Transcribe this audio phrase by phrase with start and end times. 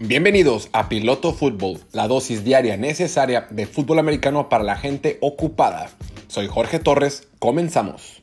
[0.00, 5.88] Bienvenidos a Piloto Fútbol, la dosis diaria necesaria de fútbol americano para la gente ocupada.
[6.26, 8.20] Soy Jorge Torres, comenzamos.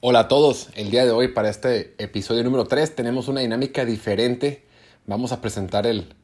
[0.00, 3.84] Hola a todos, el día de hoy para este episodio número 3 tenemos una dinámica
[3.84, 4.64] diferente.
[5.04, 6.14] Vamos a presentar el,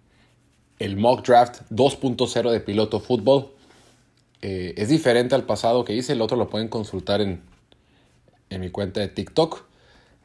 [0.79, 3.51] el mock draft 2.0 de Piloto Fútbol.
[4.43, 7.43] Eh, es diferente al pasado que hice, el otro lo pueden consultar en,
[8.49, 9.70] en mi cuenta de TikTok.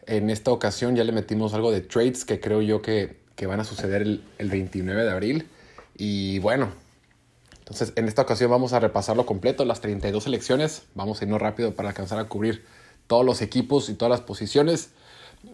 [0.08, 3.64] En esta ocasión ya le metimos algo de trades que creo yo que, van a
[3.64, 5.48] suceder el, 29 de abril.
[5.98, 6.70] Y bueno,
[7.60, 10.84] entonces en esta ocasión vamos a repasarlo completo, las 32 selecciones.
[10.94, 12.66] Vamos a irnos rápido para alcanzar a cubrir
[13.08, 14.92] todos los equipos y todas las posiciones.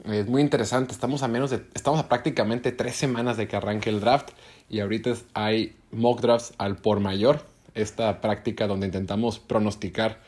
[0.06, 3.90] Es muy interesante, estamos a menos de, estamos a prácticamente tres semanas de que arranque
[3.90, 4.30] el draft
[4.70, 10.20] y ahorita hay mock drafts al por mayor, esta práctica donde intentamos pronosticar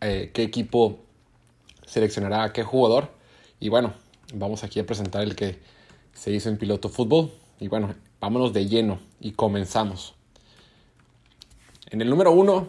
[0.00, 0.98] eh, qué equipo
[1.86, 3.15] seleccionará a qué jugador.
[3.58, 3.94] Y bueno,
[4.34, 5.58] vamos aquí a presentar el que
[6.12, 7.30] se hizo en piloto fútbol.
[7.58, 10.14] Y bueno, vámonos de lleno y comenzamos.
[11.90, 12.68] En el número uno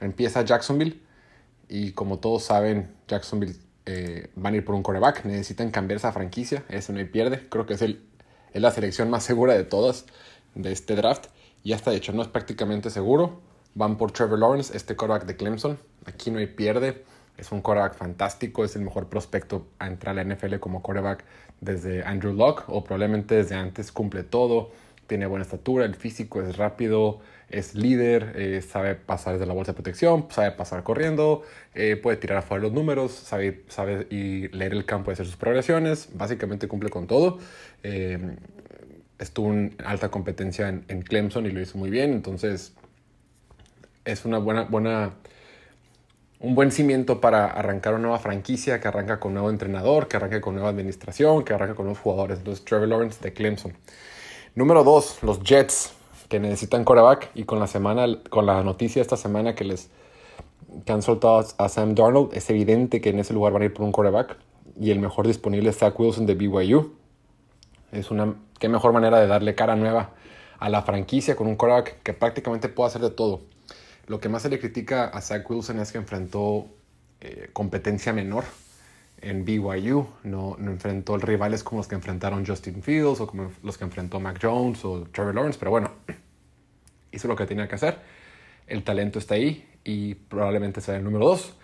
[0.00, 1.00] empieza Jacksonville.
[1.68, 5.24] Y como todos saben, Jacksonville eh, van a ir por un coreback.
[5.24, 6.64] Necesitan cambiar esa franquicia.
[6.68, 7.48] Ese no hay pierde.
[7.48, 8.02] Creo que es, el,
[8.52, 10.06] es la selección más segura de todas
[10.54, 11.26] de este draft.
[11.62, 13.40] Y hasta de hecho no es prácticamente seguro.
[13.74, 15.78] Van por Trevor Lawrence, este coreback de Clemson.
[16.06, 17.04] Aquí no hay pierde.
[17.38, 21.24] Es un quarterback fantástico, es el mejor prospecto a entrar a la NFL como quarterback
[21.60, 24.70] desde Andrew Locke o probablemente desde antes cumple todo,
[25.06, 29.72] tiene buena estatura, el físico es rápido, es líder, eh, sabe pasar desde la bolsa
[29.72, 31.42] de protección, sabe pasar corriendo,
[31.74, 35.36] eh, puede tirar afuera los números, sabe, sabe y leer el campo y hacer sus
[35.36, 37.38] progresiones, básicamente cumple con todo.
[37.82, 38.36] Eh,
[39.18, 42.74] estuvo en alta competencia en, en, Clemson y lo hizo muy bien, entonces
[44.04, 45.14] es una buena, buena
[46.38, 50.16] un buen cimiento para arrancar una nueva franquicia, que arranca con un nuevo entrenador, que
[50.16, 52.38] arranque con nueva administración, que arranque con nuevos jugadores.
[52.38, 53.72] Entonces, Trevor Lawrence de Clemson.
[54.54, 55.92] Número dos, los Jets,
[56.28, 59.90] que necesitan coreback y con la semana, con la noticia esta semana que les
[60.84, 63.72] que han soltado a Sam Darnold, es evidente que en ese lugar van a ir
[63.72, 64.36] por un coreback
[64.78, 66.92] y el mejor disponible es Zach Wilson de BYU.
[67.92, 70.10] Es una qué mejor manera de darle cara nueva
[70.58, 73.40] a la franquicia con un coreback que prácticamente puede hacer de todo
[74.06, 76.66] lo que más se le critica a Zach Wilson es que enfrentó
[77.20, 78.44] eh, competencia menor
[79.20, 83.78] en BYU, no, no enfrentó rivales como los que enfrentaron Justin Fields o como los
[83.78, 85.90] que enfrentó Mac Jones o Trevor Lawrence, pero bueno,
[87.12, 87.98] hizo lo que tenía que hacer.
[88.66, 91.54] El talento está ahí y probablemente sea el número 2.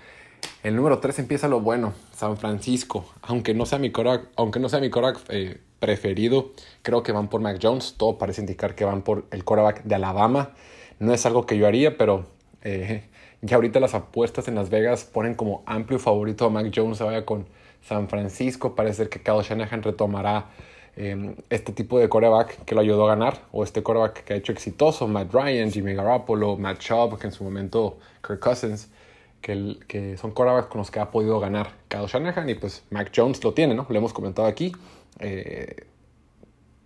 [0.63, 3.13] El número 3 empieza lo bueno, San Francisco.
[3.23, 4.91] Aunque no sea mi Korak, aunque no sea mi
[5.29, 7.95] eh, preferido, creo que van por Mac Jones.
[7.97, 10.55] Todo parece indicar que van por el quarterback de Alabama.
[11.03, 12.27] No es algo que yo haría, pero
[12.63, 13.03] eh,
[13.43, 17.03] ya ahorita las apuestas en Las Vegas ponen como amplio favorito a Mac Jones se
[17.03, 17.47] vaya con
[17.83, 18.77] San Francisco.
[18.77, 20.51] Parece que Kyle Shanahan retomará
[20.95, 24.37] em, este tipo de coreback que lo ayudó a ganar, o este coreback que ha
[24.37, 28.89] hecho exitoso, Matt Ryan, Jimmy Garoppolo, Matt Chubb, que en su momento Kirk Cousins,
[29.41, 33.11] que, que son corebacks con los que ha podido ganar Kyle Shanahan, y pues Mac
[33.13, 33.87] Jones lo tiene, ¿no?
[33.89, 34.71] Lo hemos comentado aquí.
[35.19, 35.85] Eh,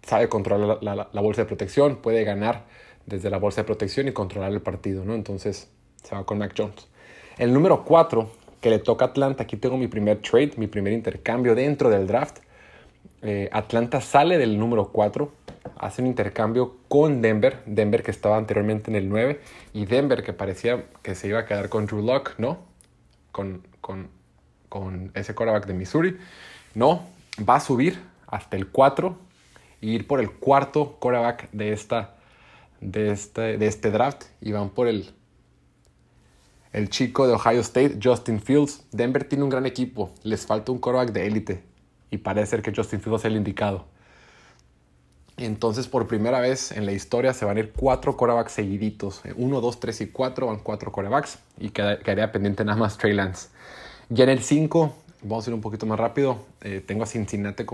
[0.00, 2.64] sabe controlar la bolsa de protección, puede ganar
[3.06, 5.14] desde la bolsa de protección y controlar el partido, ¿no?
[5.14, 5.70] Entonces
[6.02, 6.88] se va con Mac Jones.
[7.38, 8.30] El número 4,
[8.60, 12.06] que le toca a Atlanta, aquí tengo mi primer trade, mi primer intercambio dentro del
[12.06, 12.38] draft.
[13.22, 15.32] Eh, Atlanta sale del número 4,
[15.78, 19.40] hace un intercambio con Denver, Denver que estaba anteriormente en el 9,
[19.72, 22.58] y Denver que parecía que se iba a quedar con Drew Locke, ¿no?
[23.32, 24.08] Con, con,
[24.68, 26.16] con ese quarterback de Missouri.
[26.74, 27.04] No,
[27.48, 29.16] va a subir hasta el 4
[29.80, 32.15] y ir por el cuarto quarterback de esta
[32.80, 35.10] de este, de este draft y van por el,
[36.72, 38.84] el chico de Ohio State, Justin Fields.
[38.92, 41.62] Denver tiene un gran equipo, les falta un quarterback de élite
[42.10, 43.86] y parece ser que Justin Fields es el indicado.
[45.38, 49.20] Entonces, por primera vez en la historia se van a ir cuatro quarterbacks seguiditos.
[49.36, 53.48] Uno, dos, tres y cuatro van cuatro quarterbacks y quedaría pendiente nada más Trey Lance.
[54.08, 56.38] Ya en el 5, vamos a ir un poquito más rápido.
[56.62, 57.64] Eh, tengo a Cincinnati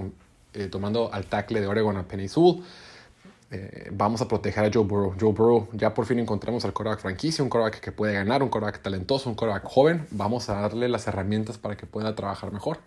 [0.54, 2.64] eh, tomando al tackle de Oregon a Penny Sewell.
[3.54, 5.14] Eh, vamos a proteger a Joe Burrow.
[5.20, 8.48] Joe Burrow, ya por fin encontramos al quarterback franquicia, un quarterback que puede ganar, un
[8.48, 10.06] quarterback talentoso, un quarterback joven.
[10.10, 12.78] Vamos a darle las herramientas para que pueda trabajar mejor.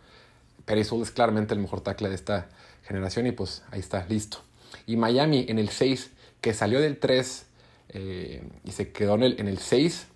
[0.65, 2.49] Perry es claramente el mejor tackle de esta
[2.83, 4.39] generación y pues ahí está, listo.
[4.87, 6.09] Y Miami en el 6,
[6.41, 7.45] que salió del 3
[7.89, 10.07] eh, y se quedó en el, en el 6,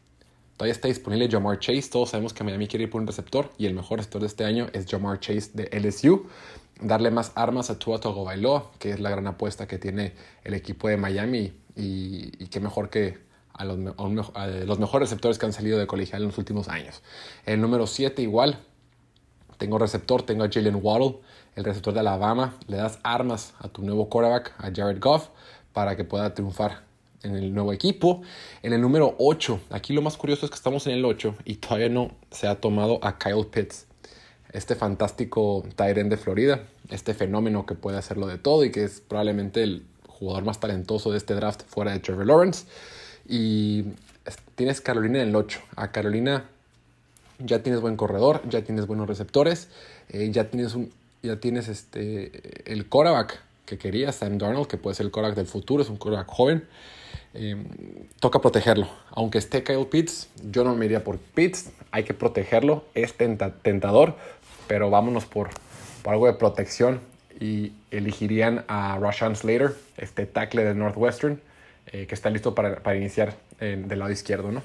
[0.58, 1.90] todavía está disponible Jamar Chase.
[1.92, 4.46] Todos sabemos que Miami quiere ir por un receptor y el mejor receptor de este
[4.46, 6.28] año es Jamar Chase de LSU
[6.82, 10.88] darle más armas a Tua Tagovailoa, que es la gran apuesta que tiene el equipo
[10.88, 13.18] de Miami y, y qué mejor que
[13.60, 17.02] a los, los, mejores receptores que han salido de colegial en los últimos años.
[17.46, 18.58] El número 7 igual,
[19.58, 21.18] tengo receptor, tengo a Jalen Waddle,
[21.56, 22.56] el receptor de Alabama.
[22.68, 25.28] Le das armas a tu nuevo quarterback, a Jared Goff,
[25.74, 26.84] para que pueda triunfar
[27.22, 28.22] en el nuevo equipo.
[28.64, 31.56] En el número 8, aquí lo más curioso es que estamos en el 8 y
[31.56, 33.88] todavía no se ha tomado a Kyle Pitts,
[34.52, 39.02] este fantástico end de Florida, este fenómeno que puede hacerlo de todo y que es
[39.02, 42.66] probablemente el jugador más talentoso de este draft fuera de Trevor Lawrence.
[43.28, 43.86] Y
[44.56, 45.60] tienes Carolina en el 8.
[45.76, 46.46] A Carolina
[47.40, 49.70] ya tienes buen corredor, ya tienes buenos receptores,
[50.10, 50.92] eh, ya tienes, un,
[51.24, 55.48] ya tienes este, el quarterback que quería, Sam Darnold, que puede ser el quarterback del
[55.48, 56.68] futuro, es un quarterback joven.
[57.36, 57.56] Eh,
[58.20, 58.90] toca protegerlo.
[59.12, 64.16] Aunque esté Kyle Pitts, yo no me iría por Pitts, hay que protegerlo, es tentador,
[64.70, 65.50] pero vámonos por,
[66.04, 67.02] por algo de protección
[67.42, 71.42] y elegirían a Rashan Slater, este tackle de Northwestern,
[71.88, 74.64] eh, que está listo para, para iniciar del lado izquierdo, ¿no?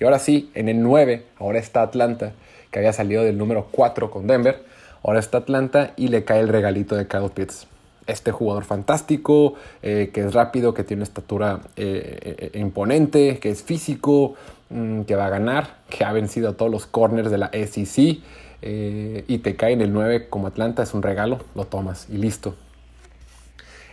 [0.00, 2.32] Y ahora sí, en el 9, ahora está Atlanta,
[2.70, 4.64] que había salido del número 4 con Denver.
[5.04, 7.68] Ahora está Atlanta y le cae el regalito de Kyle Pitts.
[8.06, 13.50] Este jugador fantástico, eh, que es rápido, que tiene una estatura eh, eh, imponente, que
[13.50, 14.34] es físico,
[14.70, 18.18] mm, que va a ganar, que ha vencido a todos los corners de la SEC.
[18.66, 22.56] Y te cae en el 9 como Atlanta, es un regalo, lo tomas y listo.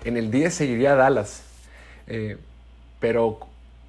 [0.05, 1.43] En el 10 seguiría Dallas,
[2.99, 3.39] pero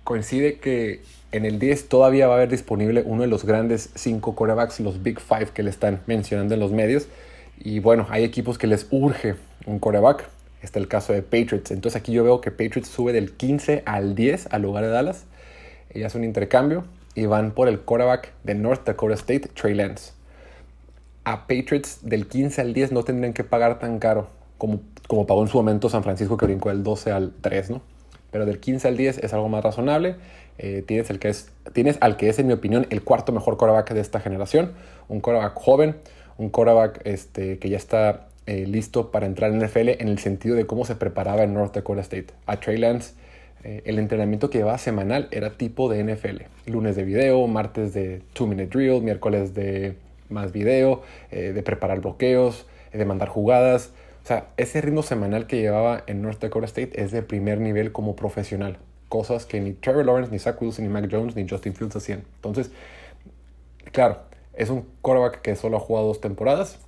[0.04, 4.34] coincide que en el 10 todavía va a haber disponible uno de los grandes 5
[4.34, 7.06] corebacks, los Big Five que le están mencionando en los medios.
[7.64, 9.36] Y bueno, hay equipos que les urge
[9.66, 10.28] un coreback.
[10.62, 11.70] Está el caso de Patriots.
[11.70, 15.24] Entonces aquí yo veo que Patriots sube del 15 al 10 al lugar de Dallas.
[15.94, 20.12] Y hace un intercambio y van por el coreback de North Dakota State, Trey Lance.
[21.24, 24.28] A Patriots del 15 al 10 no tendrían que pagar tan caro
[24.58, 27.82] como, como pagó en su momento San Francisco que brincó del 12 al 3, ¿no?
[28.32, 30.16] pero del 15 al 10 es algo más razonable.
[30.58, 33.56] Eh, tienes, el que es, tienes al que es, en mi opinión, el cuarto mejor
[33.56, 34.72] quarterback de esta generación.
[35.08, 35.96] Un quarterback joven,
[36.38, 40.56] un quarterback este, que ya está eh, listo para entrar en NFL en el sentido
[40.56, 42.28] de cómo se preparaba en North Dakota State.
[42.46, 43.14] A Trey Lance,
[43.64, 46.70] eh, el entrenamiento que llevaba semanal era tipo de NFL.
[46.70, 49.96] Lunes de video, martes de 2-minute drill, miércoles de
[50.32, 53.92] más video, de preparar bloqueos, de mandar jugadas.
[54.22, 57.92] O sea, ese ritmo semanal que llevaba en North Dakota State es de primer nivel
[57.92, 58.78] como profesional.
[59.08, 62.24] Cosas que ni Trevor Lawrence, ni Zach Wilson, ni Mac Jones, ni Justin Fields hacían.
[62.36, 62.70] Entonces,
[63.90, 64.18] claro,
[64.54, 66.78] es un quarterback que solo ha jugado dos temporadas.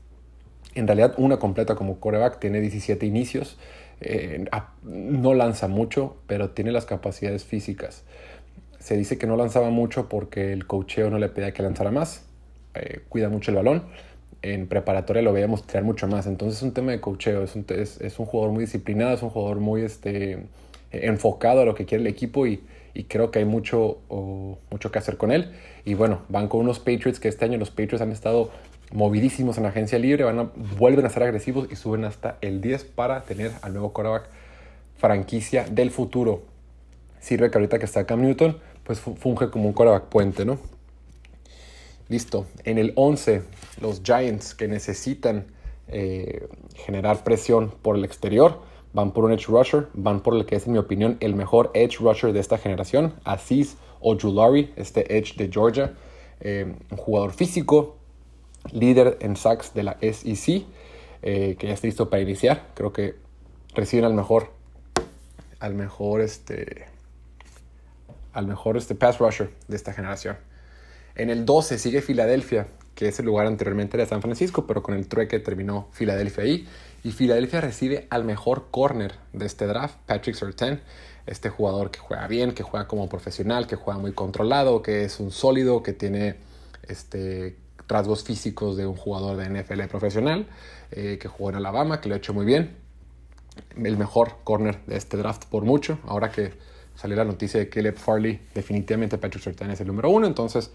[0.74, 2.38] En realidad, una completa como quarterback.
[2.38, 3.58] Tiene 17 inicios.
[4.00, 4.44] Eh,
[4.82, 8.04] no lanza mucho, pero tiene las capacidades físicas.
[8.78, 12.24] Se dice que no lanzaba mucho porque el cocheo no le pedía que lanzara más.
[12.74, 13.84] Eh, cuida mucho el balón
[14.44, 16.26] en preparatoria lo veíamos tirar mucho más.
[16.26, 19.30] Entonces es un tema de cocheo, es un, es, un jugador muy disciplinado, es un
[19.30, 20.46] jugador muy este,
[20.92, 22.62] enfocado a lo que quiere el equipo y,
[22.92, 23.98] y creo que hay mucho,
[24.70, 25.52] mucho que hacer con él.
[25.86, 28.50] Y bueno, van con unos Patriots que este año los Patriots han estado
[28.92, 32.60] movidísimos en la agencia libre, van a, vuelven a ser agresivos y suben hasta el
[32.60, 34.28] 10 para tener al nuevo quarterback
[34.96, 36.42] franquicia del futuro.
[37.18, 40.58] Sirve que ahorita que está Cam Newton, pues funge como un quarterback puente, ¿no?
[42.08, 42.46] Listo.
[42.64, 43.42] En el 11,
[43.80, 45.46] los Giants que necesitan
[45.88, 48.60] eh, generar presión por el exterior
[48.92, 51.70] van por un edge rusher, van por el que es en mi opinión el mejor
[51.74, 55.94] edge rusher de esta generación, Aziz Ojulari, este edge de Georgia,
[56.40, 57.96] eh, un jugador físico,
[58.72, 60.64] líder en sacks de la SEC,
[61.22, 62.68] eh, que ya está listo para iniciar.
[62.74, 63.16] Creo que
[63.74, 64.50] reciben al mejor,
[65.58, 66.86] al mejor este,
[68.32, 70.36] al mejor este pass rusher de esta generación.
[71.16, 72.66] En el 12 sigue Filadelfia,
[72.96, 76.68] que es el lugar anteriormente de San Francisco, pero con el trueque terminó Filadelfia ahí.
[77.04, 80.80] Y Filadelfia recibe al mejor corner de este draft, Patrick Surtain,
[81.26, 85.20] este jugador que juega bien, que juega como profesional, que juega muy controlado, que es
[85.20, 86.36] un sólido, que tiene
[86.88, 87.56] este,
[87.88, 90.46] rasgos físicos de un jugador de NFL profesional,
[90.90, 92.76] eh, que jugó en Alabama, que lo ha hecho muy bien.
[93.76, 95.98] El mejor corner de este draft por mucho.
[96.06, 96.54] Ahora que
[96.96, 100.72] salió la noticia de Caleb Farley, definitivamente Patrick Surtain es el número uno, entonces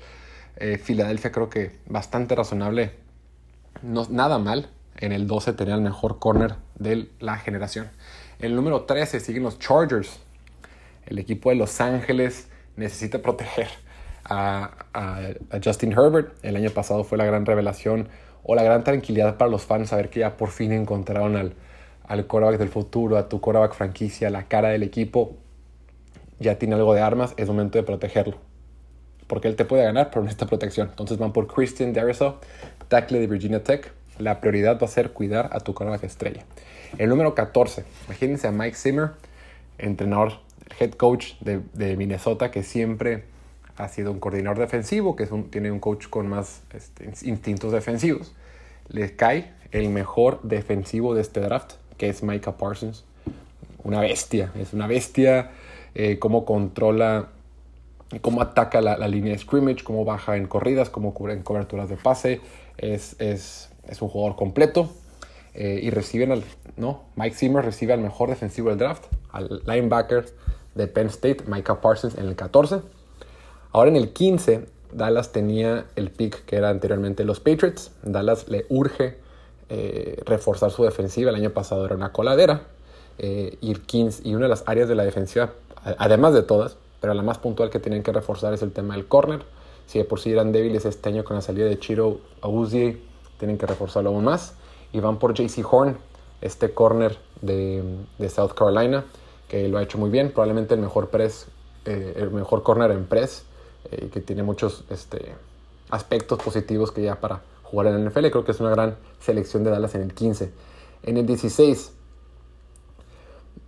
[0.57, 2.91] eh, Filadelfia creo que bastante razonable,
[3.81, 4.69] no, nada mal.
[4.97, 7.89] En el 12 tenía el mejor corner de la generación.
[8.39, 10.19] En el número 13 siguen los Chargers.
[11.05, 13.69] El equipo de Los Ángeles necesita proteger
[14.25, 14.71] a,
[15.63, 16.33] Justin Herbert.
[16.43, 18.09] El año pasado fue la gran revelación
[18.43, 21.53] o la gran tranquilidad para los fans saber que ya por fin encontraron al,
[22.05, 25.37] al quarterback del futuro, a tu quarterback franquicia, la cara del equipo.
[26.39, 28.48] Ya tiene algo de armas, es momento de protegerlo
[29.29, 30.89] porque él te puede ganar, pero necesita protección.
[30.89, 32.39] Entonces van por Christian Dariso,
[32.87, 33.93] tackle de Virginia Tech.
[34.17, 36.43] La prioridad va a ser cuidar a tu quarterback estrella.
[36.97, 39.11] El número 14, imagínense a Mike Zimmer,
[39.77, 40.39] entrenador,
[40.79, 43.23] head coach de, Minnesota, que siempre
[43.77, 48.33] ha sido un coordinador defensivo, que tiene un coach con más este, instintos defensivos.
[48.89, 53.05] le cae el mejor defensivo de este draft, que es Micah Parsons.
[53.83, 55.51] Una bestia, es una bestia.
[55.93, 57.29] Eh, cómo controla,
[58.21, 61.97] cómo ataca la, línea de scrimmage, cómo baja en corridas, cómo cubre en coberturas de
[61.97, 62.41] pase.
[62.77, 64.89] Es, es, es un jugador completo.
[65.53, 66.43] Eh, y reciben al,
[66.77, 70.25] no, Mike Zimmer recibe al mejor defensivo del draft, al linebacker
[70.75, 72.81] de Penn State, Micah Parsons, en el 14.
[73.71, 77.91] Ahora en el 15, Dallas tenía el pick que era anteriormente los Patriots.
[78.03, 79.17] Dallas le urge
[79.69, 81.29] eh, reforzar su defensiva.
[81.29, 82.61] El año pasado era una coladera.
[83.17, 85.51] Eh, y, 15, y una de las áreas de la defensiva,
[85.97, 89.07] además de todas, pero la más puntual que tienen que reforzar es el tema del
[89.07, 89.43] corner.
[89.85, 93.01] Si de por sí eran débiles este año con la salida de Chiro Auzie,
[93.37, 94.53] tienen que reforzarlo aún más.
[94.91, 95.97] Y van por JC Horn,
[96.41, 97.83] este corner de,
[98.29, 99.05] South Carolina,
[99.47, 100.31] que lo ha hecho muy bien.
[100.31, 101.47] Probablemente el mejor press,
[101.85, 103.45] eh, el mejor corner en press
[103.91, 105.33] eh, que tiene muchos este,
[105.89, 108.27] aspectos positivos que ya para jugar en la NFL.
[108.27, 110.51] Creo que es una gran selección de Dallas en el 15.
[111.03, 111.93] En el 16,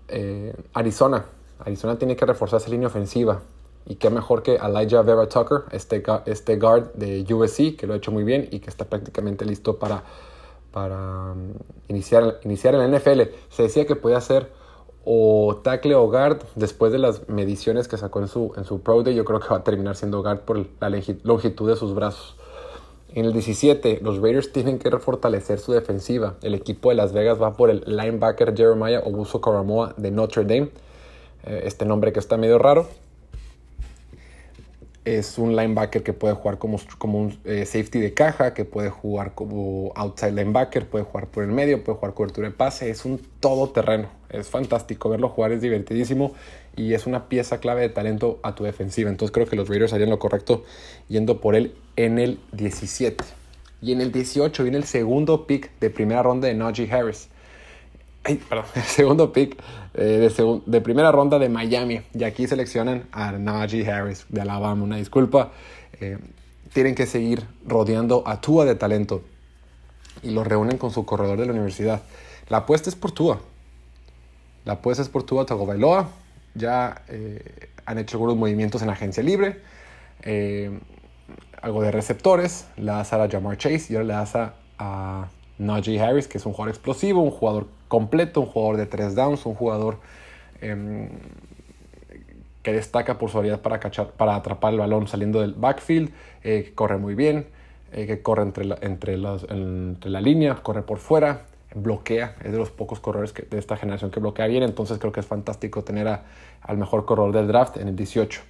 [0.10, 1.26] eh, Arizona.
[1.66, 3.42] Arizona tiene que reforzar esa línea ofensiva.
[3.86, 7.98] Y qué mejor que Elijah Vera Tucker, este, este guard de USC, que lo ha
[7.98, 10.04] hecho muy bien y que está prácticamente listo para,
[10.72, 11.54] para um,
[11.88, 13.22] iniciar, iniciar en la NFL.
[13.50, 14.52] Se decía que podía ser
[15.04, 19.02] o tackle o guard, después de las mediciones que sacó en su, en su Pro
[19.02, 20.90] Day, yo creo que va a terminar siendo guard por la
[21.24, 22.36] longitud de sus brazos.
[23.14, 26.36] En el 17, los Raiders tienen que refortalecer su defensiva.
[26.42, 30.70] El equipo de Las Vegas va por el linebacker Jeremiah Obuso Karamoa de Notre Dame.
[31.46, 32.88] Eh, este nombre que está medio raro
[35.04, 38.90] es un linebacker que puede jugar como, como un eh, safety de caja, que puede
[38.90, 43.04] jugar como outside linebacker, puede jugar por el medio, puede jugar cobertura de pase, es
[43.04, 46.34] un todoterreno, es fantástico verlo jugar, es divertidísimo
[46.76, 49.10] y es una pieza clave de talento a tu defensiva.
[49.10, 50.64] Entonces creo que los Raiders harían lo correcto
[51.08, 53.24] yendo por él en el 17.
[53.82, 57.30] Y en el 18 viene el segundo pick de primera ronda de Najee Harris
[58.24, 59.58] ay, perdón, el segundo pick
[59.94, 60.30] eh,
[60.66, 62.02] de, primera ronda de Miami.
[62.14, 64.84] Y aquí seleccionan a Najee Harris de Alabama.
[64.84, 65.52] Una disculpa.
[66.00, 66.18] Eh,
[66.74, 69.24] tienen que seguir rodeando a Tua de talento.
[70.24, 72.02] Y lo reúnen con su corredor de la universidad.
[72.50, 73.42] La apuesta es por Tua.
[74.66, 76.10] La apuesta es por Tua Tagovailoa.
[76.54, 79.62] Ya eh, han hecho algunos movimientos en la agencia libre.
[81.62, 82.68] algo de receptores.
[82.78, 85.28] La da a Jamar Chase y ahora le da a
[85.62, 89.46] Najee Harris, que es un jugador explosivo, un jugador completo, un jugador de tres downs,
[89.46, 90.00] un jugador
[90.60, 91.10] em,
[92.64, 96.12] que destaca por su habilidad para, cachar, para atrapar el balón saliendo del backfield,
[96.44, 97.48] eh, que corre muy bien,
[97.92, 101.44] eh, que corre entre la, entre, entre la línea, corre por fuera,
[101.76, 105.20] bloquea, es de los pocos corredores de esta generación que bloquea bien, entonces creo que
[105.20, 108.42] es fantástico tener al mejor corredor del draft en el 18.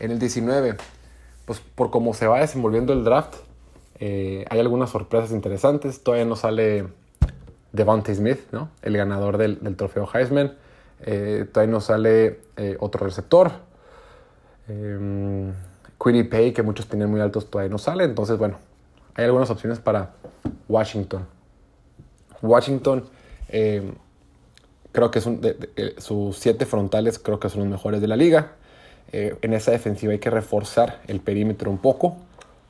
[0.00, 0.76] En el 19,
[1.44, 3.36] pues por cómo se va desenvolviendo el draft,
[4.00, 6.02] eh, hay algunas sorpresas interesantes.
[6.02, 6.86] Todavía no sale
[7.74, 8.70] Devontae Smith, ¿no?
[8.82, 10.54] el ganador del, trofeo Heisman.
[11.02, 13.50] Eh, todavía no sale eh, otro receptor.
[14.68, 15.52] Eh,
[15.98, 18.04] Pay, que muchos tienen muy altos, todavía no sale.
[18.04, 18.58] Entonces, bueno,
[19.14, 20.12] hay algunas opciones para
[20.68, 21.26] Washington.
[22.42, 23.04] Washington,
[24.92, 25.40] creo que son
[25.96, 28.52] sus siete frontales, creo que son los mejores de la liga.
[29.12, 32.18] en esa defensiva hay que reforzar el perímetro un poco.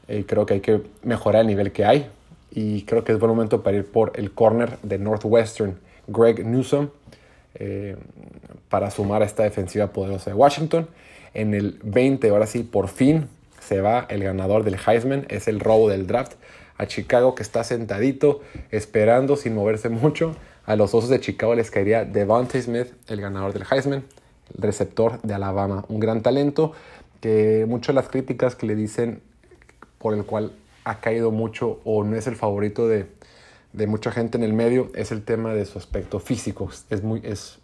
[0.08, 2.10] Eh, creo que hay que mejorar el nivel que hay.
[2.50, 6.88] Y creo que es buen momento para ir por el corner de Northwestern, Greg Newsom,
[7.54, 7.96] eh,
[8.68, 10.88] para sumar a esta defensiva poderosa de Washington.
[11.32, 13.28] En el 20, ahora sí, por fin
[13.60, 15.26] se va el ganador del Heisman.
[15.28, 16.34] Es el robo del draft
[16.76, 20.36] a Chicago que está sentadito, esperando sin moverse mucho.
[20.66, 24.04] A los Osos de Chicago les caería Devontae Smith, el ganador del Heisman,
[24.56, 25.84] el receptor de Alabama.
[25.88, 26.72] Un gran talento
[27.20, 29.20] que muchas de las críticas que le dicen
[30.04, 30.52] por el cual
[30.84, 33.06] ha caído mucho o no es el favorito de,
[33.86, 36.68] mucha gente en el medio es el tema de su aspecto físico.
[36.90, 37.58] Es muy, es,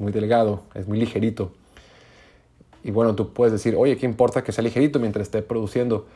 [0.00, 1.52] muy delgado, es muy ligerito.
[2.82, 6.08] Y bueno, tú puedes decir, oye, ¿qué importa que sea ligerito mientras esté produciendo?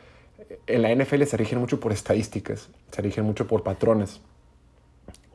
[0.67, 4.19] En la NFL se rigen mucho por estadísticas, se rigen mucho por patrones.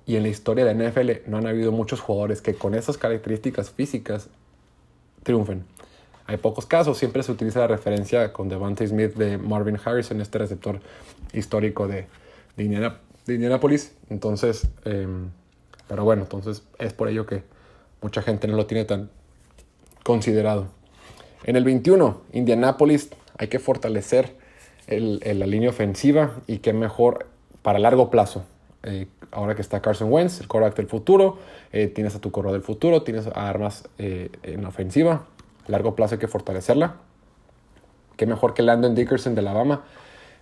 [0.04, 2.98] Y en la historia de la NFL no han habido muchos jugadores que con esas
[2.98, 4.28] características físicas
[5.22, 5.64] triunfen.
[6.38, 10.80] Pocos casos, siempre se utiliza la referencia con Devante Smith de Marvin Harrison, este receptor
[11.32, 12.06] histórico de,
[12.56, 12.64] de,
[13.34, 13.94] Indianapolis.
[14.08, 15.30] Entonces, em,
[15.88, 17.42] pero bueno, entonces es por ello que
[18.00, 19.10] mucha gente no lo tiene tan
[20.02, 20.68] considerado.
[21.44, 24.36] En el 21, Indianapolis, hay que fortalecer
[24.86, 27.26] el, la línea ofensiva y qué mejor
[27.62, 28.44] para largo plazo.
[28.84, 31.38] Eh, ahora que está Carson Wentz, el quarterback del futuro,
[31.72, 35.26] eh, tienes a tu corredor del futuro, tienes armas eh, en ofensiva,
[35.66, 36.96] largo plazo hay que fortalecerla.
[38.16, 39.84] Qué mejor que Landon Dickerson de Alabama,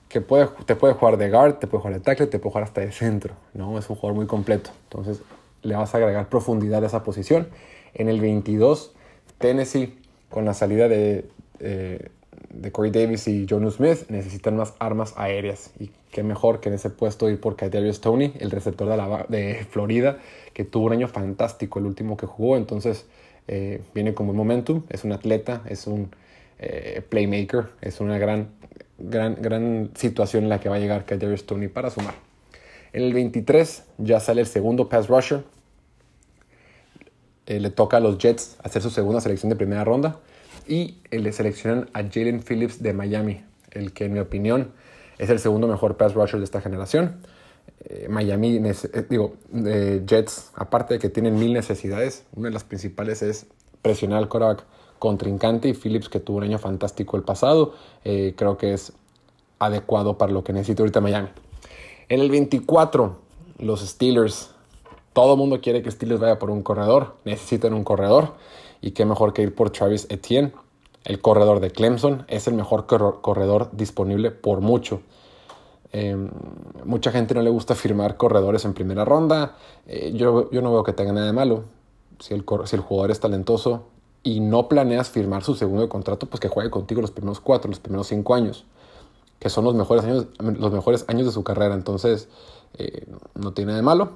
[0.09, 2.65] que puede, te puede jugar de guard, te puede jugar de tackle, te puede jugar
[2.65, 3.79] hasta de centro, ¿no?
[3.79, 4.71] Es un jugador muy completo.
[4.85, 5.23] Entonces
[5.63, 7.49] le vas a agregar profundidad a esa posición.
[7.95, 8.93] En el 22,
[9.39, 9.99] Tennessee,
[10.29, 11.29] con la salida de,
[11.61, 12.09] eh,
[12.51, 15.71] de Corey Davis y Jonu Smith, necesitan más armas aéreas.
[15.79, 19.27] Y qué mejor que en ese puesto ir por Kadarius Tony, el receptor de, la,
[19.29, 20.19] de Florida,
[20.53, 22.57] que tuvo un año fantástico, el último que jugó.
[22.57, 23.07] Entonces
[23.53, 26.15] eh, viene como momentum, es un atleta, es un
[26.61, 28.51] eh, playmaker, es una gran,
[28.97, 32.15] gran, gran situación en la que va a llegar Kadarius Tony para sumar.
[32.93, 35.43] En el 23 ya sale el segundo pass rusher.
[37.47, 40.21] Eh, le toca a los Jets hacer su segunda selección de primera ronda
[40.69, 43.43] y le seleccionan a Jalen Phillips de Miami,
[43.73, 44.71] el que en mi opinión
[45.19, 47.17] es el segundo mejor pass rusher de esta generación.
[48.09, 48.61] Miami,
[49.09, 53.47] digo, Jets, aparte de que tienen mil necesidades, una de las principales es
[53.83, 54.65] presionar al quarterback
[55.01, 57.75] contrincante y Phillips que tuvo un año fantástico el pasado,
[58.05, 58.93] eh, creo que es
[59.59, 61.29] adecuado para lo que necesita ahorita Miami.
[62.09, 63.17] En el 24,
[63.59, 64.51] los Steelers,
[65.13, 68.35] todo el mundo quiere que Steelers vaya por un corredor, necesitan un corredor
[68.81, 70.53] y qué mejor que ir por Travis Etienne,
[71.05, 75.01] el corredor de Clemson, es el mejor corredor disponible por mucho.
[75.93, 76.17] Eh,
[76.85, 79.57] mucha gente no le gusta firmar corredores en primera ronda.
[79.87, 81.65] Eh, yo, yo, no veo que tenga nada de malo.
[82.19, 83.85] Si el, si el, jugador es talentoso
[84.23, 87.81] y no planeas firmar su segundo contrato, pues que juegue contigo los primeros cuatro, los
[87.81, 88.67] primeros cinco años,
[89.39, 91.75] que son los mejores años, los mejores años de su carrera.
[91.75, 92.29] Entonces,
[92.79, 94.13] eh, no tiene de malo.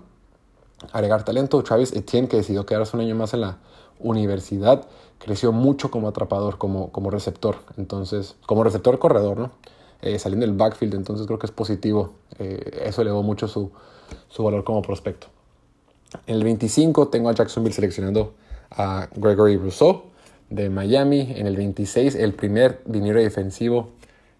[0.93, 1.63] Agregar talento.
[1.63, 3.59] Travis Etienne, que decidió quedarse un año más en la
[3.99, 4.87] universidad,
[5.19, 7.57] creció mucho como atrapador, como, como receptor.
[7.79, 9.51] Entonces, como receptor corredor, ¿no?
[10.07, 12.13] Eh, saliendo del backfield, entonces creo que es positivo.
[12.39, 13.73] Eh, eso elevó mucho su,
[14.29, 15.29] su valor como prospecto.
[16.27, 18.35] En el 25 tengo a Jacksonville seleccionando
[18.71, 20.03] a Gregory Rousseau
[20.51, 21.33] de Miami.
[21.35, 23.93] En el 26, el primer dinero defensivo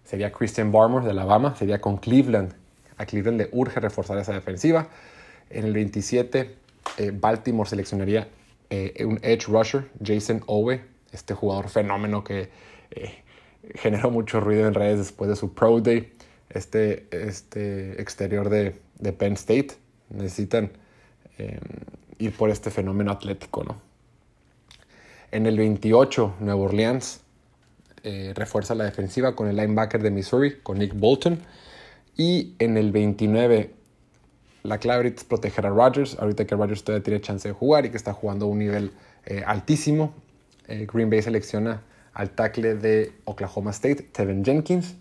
[0.03, 2.53] sería Christian Barmore de Alabama, sería con Cleveland.
[2.97, 4.89] A Cleveland le urge reforzar esa defensiva.
[5.49, 6.55] En el 27,
[6.99, 8.27] eh, Baltimore seleccionaría
[9.03, 12.49] un edge rusher, Jason Owe, este jugador fenómeno que
[12.91, 13.23] eh,
[13.75, 16.13] generó mucho ruido en redes después de su Pro Day.
[16.49, 19.69] Este, este exterior de, de Penn State.
[20.09, 20.71] Necesitan
[22.17, 23.81] ir por este fenómeno atlético, ¿no?
[25.31, 27.19] En el 28, Nueva Orleans
[28.07, 31.39] eh, refuerza la defensiva con el linebacker de Missouri, con Nick Bolton.
[32.15, 33.71] Y en el 29,
[34.61, 36.15] la clave es proteger a Rodgers.
[36.19, 38.91] Ahorita que Rodgers todavía tiene chance de jugar y que está jugando a un nivel
[39.25, 40.13] eh, altísimo.
[40.67, 41.81] Eh, Green Bay selecciona
[42.15, 44.95] al tackle de Oklahoma State, Tevin Jenkins.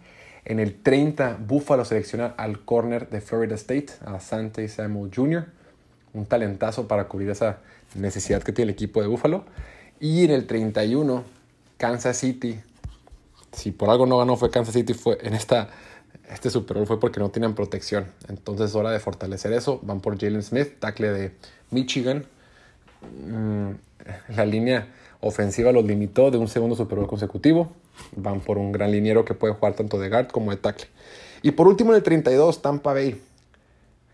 [0.45, 5.47] En el 30, Buffalo selecciona al corner de Florida State, a Sante Samuel Jr.,
[6.13, 7.61] un talentazo para cubrir esa
[7.95, 9.45] necesidad que tiene el equipo de Buffalo.
[10.01, 11.25] Y en el 31,
[11.79, 12.61] Kansas City.
[13.53, 15.71] Si por algo no ganó fue Kansas City, fue en esta,
[16.29, 18.07] este Super Bowl fue porque no tienen protección.
[18.29, 19.81] Entonces es hora de fortalecer eso.
[19.83, 21.33] Van por Jalen Smith, tackle de
[21.71, 22.27] Michigan.
[23.25, 23.71] Mm,
[24.35, 24.89] la línea
[25.25, 27.73] ofensiva los limitó de un segundo Super consecutivo.
[28.17, 30.87] Van por un gran liniero que puede jugar tanto de guard como de tackle.
[31.43, 33.21] Y por último en el 32, Tampa Bay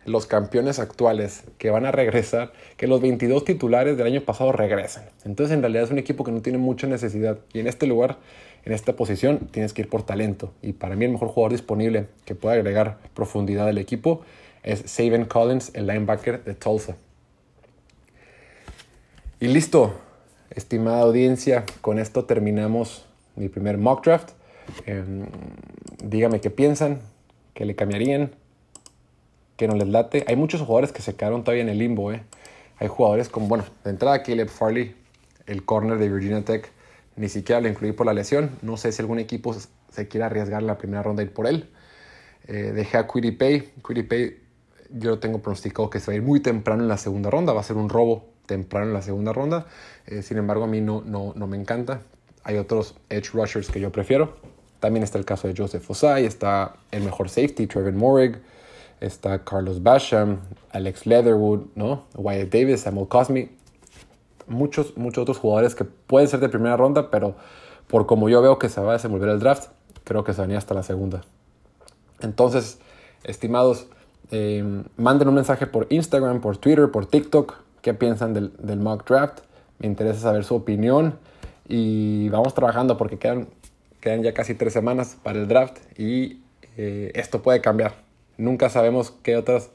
[0.06, 5.04] los campeones actuales que van a regresar, que los 22 titulares del año pasado regresan.
[5.24, 7.38] Entonces en realidad es un equipo que no tiene mucha necesidad.
[7.52, 8.18] Y en este lugar,
[8.64, 10.52] en esta posición, tienes que ir por talento.
[10.62, 14.22] Y para mí el mejor jugador disponible que pueda agregar profundidad al equipo
[14.62, 16.96] es Saban Collins, el linebacker de Tulsa.
[19.38, 19.94] Y listo,
[20.50, 24.30] estimada audiencia, con esto terminamos mi primer mock draft.
[24.86, 25.26] Em,
[26.02, 27.00] dígame qué piensan,
[27.54, 28.30] qué le cambiarían
[29.56, 30.24] que no les late.
[30.26, 32.12] Hay muchos jugadores que se quedaron todavía en el limbo.
[32.12, 32.22] ¿eh?
[32.78, 34.96] Hay jugadores como, bueno, de entrada Caleb Farley,
[35.46, 36.72] el corner de Virginia Tech,
[37.16, 38.50] ni siquiera lo incluí por la lesión.
[38.62, 41.46] No sé si algún equipo se quiere arriesgar en la primera ronda a ir por
[41.46, 41.68] él.
[42.46, 43.70] Eh, dejé a Pay.
[44.08, 44.38] Pay
[44.92, 47.52] yo tengo pronosticado que se va a ir muy temprano en la segunda ronda.
[47.52, 49.66] Va a ser un robo temprano en la segunda ronda.
[50.06, 52.02] Eh, sin embargo, a mí no, no, no me encanta.
[52.42, 54.34] Hay otros edge rushers que yo prefiero.
[54.80, 58.40] También está el caso de Joseph Osai, está el mejor safety, Trevor Morig
[59.00, 60.40] está Carlos Basham,
[60.72, 62.04] Alex Leatherwood, ¿no?
[62.14, 63.50] Wyatt Davis, Samuel Cosme,
[64.46, 67.34] muchos, muchos otros jugadores que pueden ser de primera ronda, pero
[67.88, 69.70] por como yo veo que se va a desenvolver el draft,
[70.04, 71.22] creo que se venía hasta la segunda.
[72.20, 72.78] Entonces,
[73.24, 73.86] estimados,
[74.30, 79.40] eh, manden un mensaje por Instagram, por Twitter, por TikTok, qué piensan del, mock draft.
[79.78, 81.18] Me interesa saber su opinión
[81.68, 83.48] y vamos trabajando porque quedan,
[84.00, 86.42] quedan ya casi tres semanas para el draft y
[86.76, 87.94] eh, esto puede cambiar.
[88.36, 89.70] Nunca sabemos qué, otras,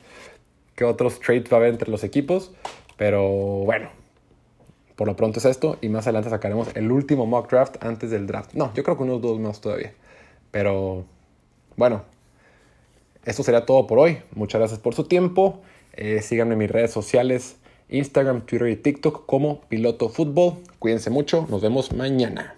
[0.75, 2.51] qué otros trades va a haber entre los equipos,
[2.97, 3.23] pero
[3.65, 3.89] bueno,
[4.95, 8.27] por lo pronto es esto y más adelante sacaremos el último mock draft antes del
[8.27, 8.53] draft.
[8.53, 9.93] No, yo creo que unos dos más todavía.
[10.51, 11.05] Pero
[11.75, 12.03] bueno,
[13.25, 14.19] esto sería todo por hoy.
[14.33, 15.61] Muchas gracias por su tiempo.
[15.93, 17.57] Eh, síganme en mis redes sociales,
[17.89, 20.55] Instagram, Twitter y TikTok como Piloto Fútbol.
[20.79, 21.47] Cuídense mucho.
[21.49, 22.55] Nos vemos mañana.